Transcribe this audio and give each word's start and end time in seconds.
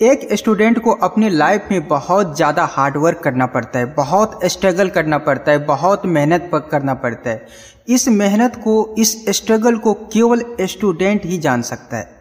एक 0.00 0.28
स्टूडेंट 0.32 0.78
को 0.78 0.92
अपनी 1.02 1.28
लाइफ 1.30 1.68
में 1.70 1.86
बहुत 1.88 2.34
ज़्यादा 2.36 2.64
हार्डवर्क 2.64 3.18
करना 3.18 3.46
पड़ता 3.46 3.78
है, 3.78 3.84
बहुत 3.94 4.40
स्ट्रगल 4.44 4.88
करना 4.88 5.18
पड़ता 5.18 5.52
है, 5.52 5.58
बहुत 5.58 6.04
मेहनत 6.06 6.50
करना 6.70 6.94
पड़ता 6.94 7.30
है। 7.30 7.46
इस 7.88 8.06
मेहनत 8.08 8.56
को, 8.56 8.94
इस 8.98 9.24
स्ट्रगल 9.28 9.76
को 9.76 9.94
केवल 10.12 10.44
स्टूडेंट 10.62 11.24
ही 11.24 11.38
जान 11.38 11.62
सकता 11.62 11.96
है। 11.96 12.16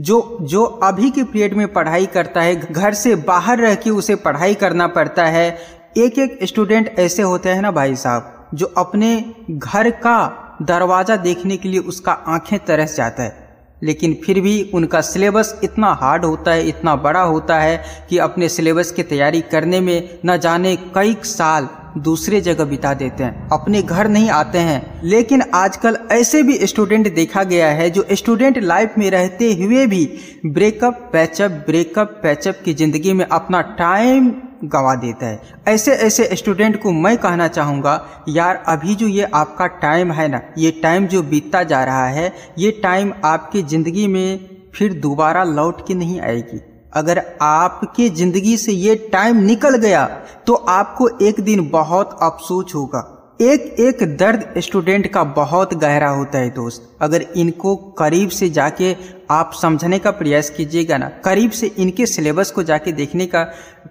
जो 0.00 0.38
जो 0.42 0.64
अभी 0.64 1.10
के 1.10 1.22
पीरियड 1.22 1.54
में 1.54 1.72
पढ़ाई 1.72 2.06
करता 2.06 2.40
है, 2.40 2.54
घर 2.72 2.94
से 2.94 3.14
बाहर 3.14 3.58
रह 3.58 3.74
के 3.74 3.90
उसे 3.92 4.14
पढ़ाई 4.16 4.54
करना 4.54 4.86
पड़ता 4.88 5.24
है 5.26 5.48
एक 5.96 6.18
एक 6.18 6.38
स्टूडेंट 6.42 6.94
ऐसे 6.98 7.22
होते 7.22 7.48
हैं 7.48 7.62
ना 7.62 7.70
भाई 7.70 7.96
साहब, 7.96 8.48
जो 8.54 8.66
अपने 8.76 9.34
घर 9.50 9.90
का 9.90 10.58
दरवाज़ा 10.62 11.16
देखने 11.16 11.56
के 11.56 11.68
लिए 11.68 11.80
उसका 11.80 12.12
आँखें 12.12 12.58
तरस 12.58 12.96
जाता 12.96 13.22
है। 13.22 13.45
लेकिन 13.82 14.16
फिर 14.24 14.40
भी 14.40 14.62
उनका 14.74 15.00
सिलेबस 15.00 15.58
इतना 15.64 15.92
हार्ड 15.92 16.24
होता 16.24 16.52
है, 16.52 16.68
इतना 16.68 16.94
बड़ा 16.96 17.22
होता 17.22 17.58
है 17.60 18.06
कि 18.10 18.18
अपने 18.18 18.48
सिलेबस 18.48 18.90
की 18.90 19.02
तैयारी 19.04 19.40
करने 19.50 19.80
में 19.80 20.18
न 20.26 20.36
जाने 20.38 20.76
कई 20.94 21.16
साल 21.24 21.68
दूसरे 21.98 22.40
जगह 22.40 22.64
बिता 22.64 22.92
देते 22.94 23.24
हैं, 23.24 23.48
अपने 23.52 23.82
घर 23.82 24.08
नहीं 24.08 24.28
आते 24.30 24.58
हैं। 24.58 25.00
लेकिन 25.04 25.42
आजकल 25.54 25.98
ऐसे 26.12 26.42
भी 26.42 26.58
स्टूडेंट 26.66 27.14
देखा 27.14 27.44
गया 27.44 27.68
है 27.70 27.88
जो 27.90 28.06
स्टूडेंट 28.12 28.58
लाइफ 28.58 28.94
में 28.98 29.10
रहते 29.10 29.52
हुए 29.54 29.86
भी 29.86 30.08
ब्रेकअप 30.46 31.08
पैचअप 31.12 31.50
ब्रेकअप 31.66 32.20
पैचअप 32.22 32.60
की 32.64 32.74
ज़िंदगी 32.74 33.12
में 33.12 33.24
अपना 33.26 33.60
टाइम 33.78 34.32
गवा 34.64 34.94
देता 34.96 35.26
है। 35.26 35.40
ऐसे 35.68 35.92
ऐसे 35.94 36.28
स्टूडेंट 36.32 36.80
को 36.82 36.92
मैं 36.92 37.16
कहना 37.18 37.48
चाहूँगा, 37.48 38.24
यार, 38.28 38.62
अभी 38.68 38.94
जो 38.94 39.06
ये 39.08 39.28
आपका 39.34 39.66
टाइम 39.80 40.12
है 40.12 40.28
ना, 40.28 40.40
ये 40.58 40.70
टाइम 40.82 41.06
जो 41.06 41.22
बीतता 41.24 41.62
जा 41.64 41.82
रहा 41.84 42.06
है, 42.08 42.32
ये 42.58 42.70
टाइम 42.82 43.12
आपकी 43.24 43.62
ज़िंदगी 43.64 44.06
में 44.06 44.48
फिर 44.74 44.92
दोबारा 45.00 45.44
लौट 45.44 45.86
के 45.86 45.94
नहीं 45.94 46.20
आएगी। 46.20 46.60
अगर 46.92 47.22
आपके 47.42 48.08
ज़िंदगी 48.10 48.56
से 48.56 48.72
ये 48.72 48.94
टाइम 49.12 49.36
निकल 49.42 49.76
गया 49.78 50.04
तो 50.46 50.54
आपको 50.54 51.08
एक 51.20 51.40
दिन 51.40 51.68
बहुत 51.70 52.18
अफसोस 52.22 52.72
होगा। 52.74 53.00
एक 53.40 53.76
एक 53.80 54.02
दर्द 54.16 54.44
स्टूडेंट 54.58 55.06
का 55.12 55.22
बहुत 55.32 55.72
गहरा 55.74 56.08
होता 56.08 56.38
है 56.38 56.50
दोस्त। 56.50 56.88
अगर 57.00 57.22
इनको 57.36 57.74
करीब 57.98 58.28
से 58.28 58.48
जाके 58.50 58.94
आप 59.30 59.50
समझने 59.52 59.98
का 59.98 60.10
प्रयास 60.10 60.48
कीजिएगा 60.50 60.96
ना, 60.96 61.08
करीब 61.24 61.50
से 61.50 61.66
इनके 61.68 62.06
सिलेबस 62.06 62.50
को 62.50 62.62
जाके 62.62 62.92
देखने 62.92 63.26
का 63.26 63.42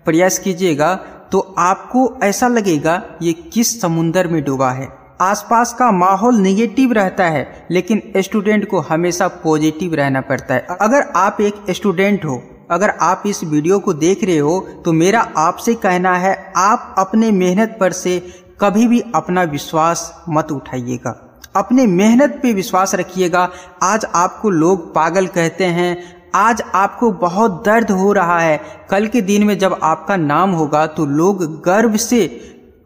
प्रयास 0.05 0.39
कीजिएगा 0.39 0.93
तो 1.31 1.39
आपको 1.57 2.07
ऐसा 2.23 2.47
लगेगा 2.47 3.01
ये 3.21 3.33
किस 3.53 3.79
समुंदर 3.81 4.27
में 4.27 4.43
डूबा 4.43 4.71
है। 4.71 4.87
आसपास 5.21 5.73
का 5.73 5.91
माहौल 5.91 6.35
निगेटिव 6.37 6.93
रहता 6.93 7.25
है, 7.25 7.67
लेकिन 7.71 8.01
स्टूडेंट 8.17 8.67
को 8.69 8.79
हमेशा 8.79 9.27
पॉजिटिव 9.43 9.93
रहना 9.93 10.21
पड़ता 10.21 10.53
है। 10.53 10.77
अगर 10.81 11.05
आप 11.15 11.41
एक 11.41 11.71
स्टूडेंट 11.71 12.25
हो, 12.25 12.41
अगर 12.71 12.89
आप 13.01 13.23
इस 13.25 13.43
वीडियो 13.43 13.79
को 13.79 13.93
देख 13.95 14.23
रहे 14.23 14.37
हो 14.37 14.59
तो 14.85 14.93
मेरा 14.93 15.19
आपसे 15.37 15.73
कहना 15.75 16.15
है, 16.17 16.35
आप 16.55 16.95
अपने 16.97 17.31
मेहनत 17.33 17.77
पर 17.79 17.91
से 17.93 18.17
कभी 18.59 18.87
भी 18.87 19.03
अपना 19.15 19.43
विश्वास 19.43 20.23
मत 20.29 20.51
उठाइएगा। 20.51 21.41
अपने 21.55 21.87
मेहनत 21.87 22.39
पे 22.43 22.53
विश्वास 22.53 22.95
रखिएगा। 22.95 23.49
आज 23.83 24.05
आपको 24.05 24.49
लोग 24.49 24.93
पागल 24.93 25.27
कहते 25.27 25.65
हैं। 25.65 25.97
आज 26.35 26.61
आपको 26.75 27.11
बहुत 27.11 27.63
दर्द 27.65 27.91
हो 27.91 28.13
रहा 28.13 28.39
है। 28.39 28.61
कल 28.89 29.07
के 29.07 29.21
दिन 29.21 29.43
में 29.43 29.57
जब 29.57 29.79
आपका 29.83 30.17
नाम 30.17 30.51
होगा 30.51 30.87
तो 30.87 31.05
लोग 31.05 31.43
गर्व 31.61 31.97
से 31.97 32.25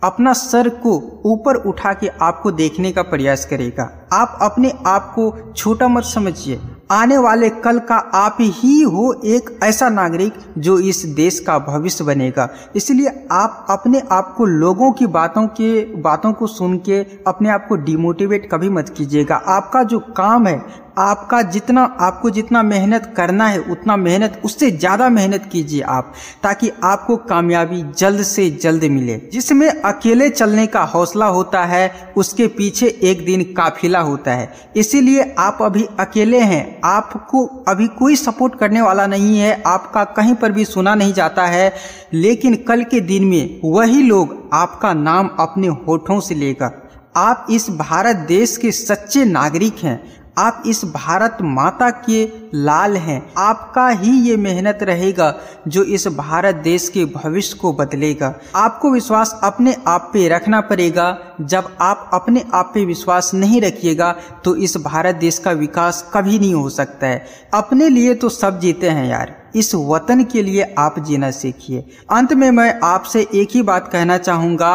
अपना 0.03 0.33
सर 0.33 0.69
को 0.69 1.21
ऊपर 1.25 1.55
उठा 1.55 1.93
के 1.93 2.07
आपको 2.21 2.51
देखने 2.51 2.91
का 2.91 3.01
प्रयास 3.01 3.45
करेगा। 3.45 4.07
आप 4.13 4.39
अपने 4.41 4.73
आप 4.85 5.11
को 5.15 5.53
छोटा 5.53 5.87
मत 5.87 6.03
समझिए। 6.03 6.61
आने 6.89 7.17
वाले 7.17 7.49
कल 7.49 7.79
का 7.79 7.95
आप 7.95 8.37
ही 8.41 8.81
हो 8.81 9.21
एक 9.25 9.49
ऐसा 9.63 9.89
नागरिक 9.89 10.33
जो 10.57 10.77
इस 10.79 11.03
देश 11.05 11.39
का 11.39 11.57
भविष्य 11.59 12.03
बनेगा। 12.03 12.49
इसलिए 12.75 13.27
आप 13.31 13.67
अपने 13.69 14.01
आप 14.11 14.33
को 14.37 14.45
लोगों 14.45 14.91
की 14.91 15.07
बातों 15.07 15.45
के, 15.47 15.83
बातों 16.01 16.33
को 16.33 16.47
सुन 16.47 16.77
के 16.77 17.01
अपने 17.27 17.49
आप 17.49 17.67
को 17.67 17.75
डिमोटिवेट 17.75 18.49
कभी 18.52 18.69
मत 18.69 18.89
कीजिएगा। 18.89 19.36
आपका 19.36 19.83
जो 19.83 19.99
काम 19.99 20.47
है 20.47 20.58
आपका 20.98 21.42
जितना, 21.42 21.83
आपको 22.00 22.30
जितना 22.30 22.64
मेहनत 22.64 23.14
करना 23.17 23.48
है, 23.48 23.60
उतना 23.61 23.95
मेहनत, 23.98 24.42
उससे 24.45 24.72
ज़्यादा 24.72 25.10
मेहनत 25.10 25.50
कीजिए 25.52 25.82
आप, 25.82 26.14
ताकि 26.44 26.72
आपको 26.83 27.16
कामयाबी 27.17 27.82
जल्द 27.98 28.23
से 28.23 28.50
जल्द 28.64 28.83
मिले। 28.83 29.17
जिसमें 29.33 29.67
अकेले 29.70 30.30
चलने 30.30 30.67
का 30.67 30.82
हौसला 30.83 31.26
होता 31.26 31.64
है, 31.66 32.11
उसके 32.17 32.48
पीछे 32.48 32.88
एक 33.04 33.26
दिन 33.26 33.44
काफिला 33.54 34.00
होता 34.00 34.32
है। 34.32 34.54
इसीलिए 34.76 35.36
आप 35.39 35.58
अभी 35.61 35.88
अकेले 36.00 36.39
हैं, 36.39 36.82
आपको 36.83 37.45
अभी 37.67 37.88
कोई 37.88 38.16
सपोर्ट 38.16 38.60
करने 38.60 38.82
वाला 38.82 39.08
नहीं 39.08 39.39
है, 39.39 39.61
आपका 39.67 40.04
कहीं 40.04 40.36
पर 40.36 40.52
भी 40.52 40.66
सुना 40.66 40.95
नहीं 40.95 41.14
जाता 41.14 41.45
है, 41.45 41.73
लेकिन 42.14 42.56
कल 42.67 42.83
के 42.83 43.00
दिन 43.00 43.26
में 43.26 43.60
वही 43.64 44.02
लोग 44.02 44.50
आपका 44.54 44.94
नाम 44.94 45.30
अपने 45.39 45.67
होठों 45.67 46.20
से 46.20 46.36
लेगा। 46.36 46.71
आप 47.16 47.48
इस 47.52 47.70
भारत 47.70 48.16
देश 48.16 48.56
के 48.58 48.71
सच्चे 48.71 49.23
नागरिक 49.26 49.77
हैं 49.83 50.00
आप 50.39 50.64
इस 50.66 50.83
भारत 50.86 51.38
माता 51.42 51.89
के 52.00 52.23
लाल 52.55 52.95
हैं। 52.98 53.22
आपका 53.38 53.88
ही 53.89 54.11
ये 54.22 54.36
मेहनत 54.38 54.80
रहेगा 54.82 55.33
जो 55.67 55.83
इस 55.83 56.08
भारत 56.08 56.55
देश 56.55 56.88
के 56.89 57.05
भविष्य 57.05 57.58
को 57.58 57.72
बदलेगा। 57.73 58.33
आपको 58.55 58.92
विश्वास 58.92 59.39
अपने 59.44 59.76
आप 59.88 60.10
पे 60.14 60.27
रखना 60.30 60.61
पड़ेगा। 60.61 61.17
जब 61.42 61.76
आप 61.82 62.10
अपने 62.14 62.44
आप 62.54 62.72
पे 62.73 62.86
विश्वास 62.86 63.33
नहीं 63.33 63.61
रखिएगा 63.61 64.11
तो 64.44 64.55
इस 64.58 64.77
भारत 64.77 65.16
देश 65.16 65.38
का 65.39 65.52
विकास 65.52 66.10
कभी 66.14 66.39
नहीं 66.39 66.54
हो 66.54 66.70
सकता 66.70 67.08
है। 67.08 67.26
अपने 67.54 67.89
लिए 67.89 68.16
तो 68.16 68.30
सब 68.30 68.60
जीते 68.60 68.89
हैं 68.89 69.10
यार। 69.10 69.36
इस 69.56 69.73
वतन 69.76 70.23
के 70.23 70.42
लिए 70.44 70.73
आप 70.77 71.00
जीना 71.00 71.30
सीखिए। 71.32 71.86
अंत 72.11 72.33
में 72.33 72.50
मैं 72.52 72.80
आपसे 72.83 73.27
एक 73.36 73.50
ही 73.52 73.61
बात 73.61 73.89
कहना 73.92 74.17
चाहूँगा 74.17 74.73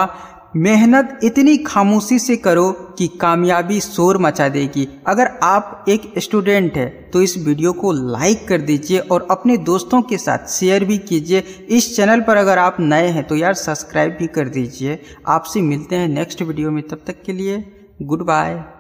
मेहनत 0.54 1.20
इतनी 1.24 1.56
खामोशी 1.58 2.18
से 2.18 2.36
करो 2.36 2.70
कि 2.98 3.06
कामयाबी 3.20 3.80
शोर 3.80 4.18
मचा 4.18 4.48
देगी। 4.48 4.86
अगर 5.06 5.30
आप 5.42 5.84
एक 5.88 6.02
स्टूडेंट 6.18 6.76
है 6.76 6.86
तो 7.12 7.22
इस 7.22 7.36
वीडियो 7.38 7.72
को 7.72 7.92
लाइक 7.92 8.46
कर 8.48 8.60
दीजिए 8.60 8.98
और 8.98 9.26
अपने 9.30 9.56
दोस्तों 9.64 10.00
के 10.02 10.18
साथ 10.18 10.46
शेयर 10.50 10.84
भी 10.84 10.98
कीजिए। 11.00 11.42
इस 11.68 11.94
चैनल 11.96 12.20
पर 12.20 12.36
अगर 12.36 12.58
आप 12.58 12.76
नए 12.80 13.08
हैं 13.08 13.24
तो 13.24 13.36
यार 13.36 13.54
सब्सक्राइब 13.54 14.16
भी 14.18 14.26
कर 14.26 14.48
दीजिए। 14.48 14.98
आपसे 15.28 15.60
मिलते 15.62 15.96
हैं 15.96 16.08
नेक्स्ट 16.08 16.42
वीडियो 16.42 16.70
में, 16.70 16.82
तब 16.82 17.00
तक 17.06 17.22
के 17.22 17.32
लिए 17.32 17.64
गुड 18.02 18.24
बाय। 18.26 18.64